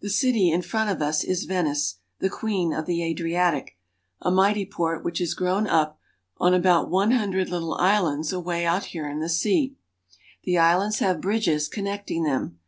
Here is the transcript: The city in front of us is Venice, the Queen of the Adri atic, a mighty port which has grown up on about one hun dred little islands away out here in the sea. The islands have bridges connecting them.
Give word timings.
The 0.00 0.10
city 0.10 0.50
in 0.50 0.62
front 0.62 0.90
of 0.90 1.00
us 1.00 1.22
is 1.22 1.44
Venice, 1.44 2.00
the 2.18 2.28
Queen 2.28 2.72
of 2.72 2.86
the 2.86 3.02
Adri 3.02 3.34
atic, 3.36 3.76
a 4.20 4.32
mighty 4.32 4.66
port 4.66 5.04
which 5.04 5.18
has 5.20 5.32
grown 5.32 5.68
up 5.68 6.00
on 6.38 6.54
about 6.54 6.90
one 6.90 7.12
hun 7.12 7.30
dred 7.30 7.48
little 7.48 7.74
islands 7.74 8.32
away 8.32 8.66
out 8.66 8.86
here 8.86 9.08
in 9.08 9.20
the 9.20 9.28
sea. 9.28 9.76
The 10.42 10.58
islands 10.58 10.98
have 10.98 11.20
bridges 11.20 11.68
connecting 11.68 12.24
them. 12.24 12.58